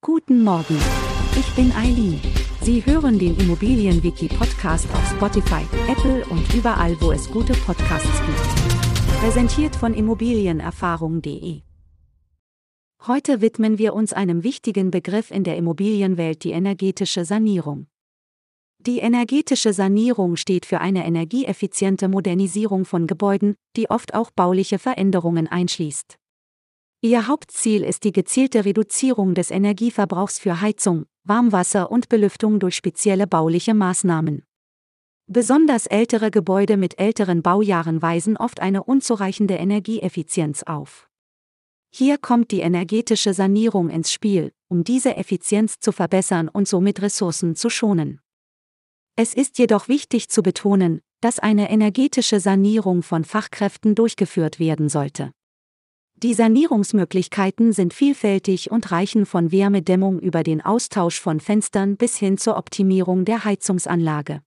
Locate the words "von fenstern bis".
61.20-62.16